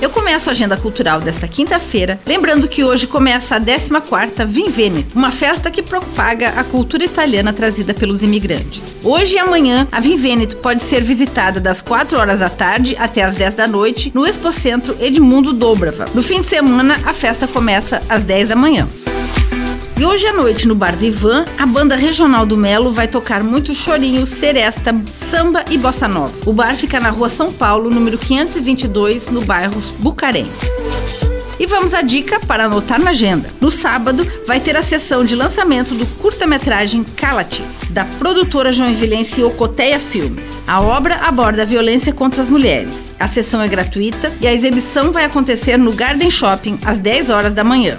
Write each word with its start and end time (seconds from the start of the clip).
Eu 0.00 0.10
começo 0.10 0.48
a 0.48 0.52
agenda 0.52 0.76
cultural 0.76 1.20
desta 1.20 1.48
quinta-feira, 1.48 2.20
lembrando 2.24 2.68
que 2.68 2.84
hoje 2.84 3.04
começa 3.04 3.56
a 3.56 3.60
14ª 3.60 4.46
Vim 4.46 4.70
Veneto, 4.70 5.18
uma 5.18 5.32
festa 5.32 5.72
que 5.72 5.82
propaga 5.82 6.50
a 6.50 6.62
cultura 6.62 7.04
italiana 7.04 7.52
trazida 7.52 7.92
pelos 7.92 8.22
imigrantes. 8.22 8.96
Hoje 9.02 9.34
e 9.34 9.38
amanhã, 9.40 9.88
a 9.90 9.98
Vim 10.00 10.16
Veneto 10.16 10.56
pode 10.58 10.84
ser 10.84 11.02
visitada 11.02 11.58
das 11.58 11.82
4 11.82 12.16
horas 12.16 12.38
da 12.38 12.48
tarde 12.48 12.96
até 12.96 13.22
as 13.22 13.34
10 13.34 13.56
da 13.56 13.66
noite 13.66 14.12
no 14.14 14.24
Expocentro 14.24 14.96
Edmundo 15.00 15.52
Dobrava. 15.52 16.04
No 16.14 16.22
fim 16.22 16.42
de 16.42 16.46
semana, 16.46 17.00
a 17.04 17.12
festa 17.12 17.48
começa 17.48 18.00
às 18.08 18.22
10 18.22 18.50
da 18.50 18.56
manhã. 18.56 18.86
E 19.98 20.04
hoje 20.04 20.28
à 20.28 20.32
noite, 20.32 20.68
no 20.68 20.76
Bar 20.76 20.94
do 20.94 21.04
Ivan, 21.04 21.44
a 21.58 21.66
banda 21.66 21.96
regional 21.96 22.46
do 22.46 22.56
Melo 22.56 22.92
vai 22.92 23.08
tocar 23.08 23.42
muito 23.42 23.74
chorinho, 23.74 24.24
seresta, 24.28 24.94
samba 25.12 25.64
e 25.72 25.76
bossa 25.76 26.06
nova. 26.06 26.32
O 26.46 26.52
bar 26.52 26.72
fica 26.76 27.00
na 27.00 27.10
rua 27.10 27.28
São 27.28 27.52
Paulo, 27.52 27.90
número 27.90 28.16
522, 28.16 29.28
no 29.28 29.44
bairro 29.44 29.82
Bucarém. 29.98 30.46
E 31.58 31.66
vamos 31.66 31.94
à 31.94 32.00
dica 32.00 32.38
para 32.38 32.66
anotar 32.66 33.00
na 33.00 33.10
agenda. 33.10 33.48
No 33.60 33.72
sábado, 33.72 34.24
vai 34.46 34.60
ter 34.60 34.76
a 34.76 34.84
sessão 34.84 35.24
de 35.24 35.34
lançamento 35.34 35.96
do 35.96 36.06
curta-metragem 36.06 37.02
Calati, 37.02 37.64
da 37.90 38.04
produtora 38.04 38.70
joinvilense 38.70 39.42
Ocoteia 39.42 39.98
Filmes. 39.98 40.48
A 40.64 40.80
obra 40.80 41.16
aborda 41.16 41.62
a 41.62 41.66
violência 41.66 42.12
contra 42.12 42.40
as 42.40 42.48
mulheres. 42.48 43.16
A 43.18 43.26
sessão 43.26 43.60
é 43.60 43.66
gratuita 43.66 44.32
e 44.40 44.46
a 44.46 44.54
exibição 44.54 45.10
vai 45.10 45.24
acontecer 45.24 45.76
no 45.76 45.92
Garden 45.92 46.30
Shopping 46.30 46.78
às 46.86 47.00
10 47.00 47.30
horas 47.30 47.52
da 47.52 47.64
manhã 47.64 47.98